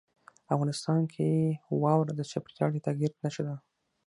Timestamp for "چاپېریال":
2.31-2.69